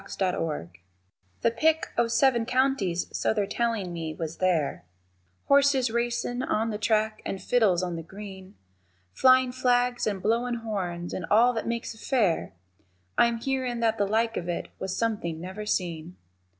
_THE 0.17 0.31
FAIR 0.31 0.71
The 1.43 1.51
pick 1.51 1.89
o' 1.95 2.07
seven 2.07 2.47
counties, 2.47 3.07
so 3.15 3.35
they're 3.35 3.45
tellin' 3.45 3.93
me, 3.93 4.15
was 4.15 4.37
there, 4.37 4.83
Horses 5.45 5.91
racin' 5.91 6.41
on 6.41 6.71
the 6.71 6.79
track, 6.79 7.21
and 7.23 7.39
fiddles 7.39 7.83
on 7.83 7.97
the 7.97 8.01
green, 8.01 8.55
Flyin' 9.13 9.51
flags 9.51 10.07
and 10.07 10.19
blowin' 10.19 10.61
horns 10.65 11.13
and 11.13 11.27
all 11.29 11.53
that 11.53 11.67
makes 11.67 11.93
a 11.93 11.99
fair, 11.99 12.55
I'm 13.15 13.37
hearin' 13.37 13.79
that 13.81 13.99
the 13.99 14.07
like 14.07 14.37
of 14.37 14.49
it 14.49 14.69
was 14.79 14.97
something 14.97 15.39
never 15.39 15.67
seen. 15.67 16.17